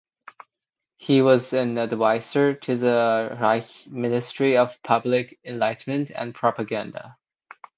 [0.97, 7.17] He was an advisor to the Reich Ministry of Public Enlightenment and Propaganda.